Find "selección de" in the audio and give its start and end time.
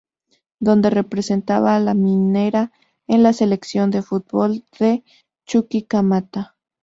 3.33-4.01